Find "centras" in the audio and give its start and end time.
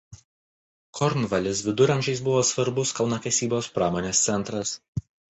4.31-4.73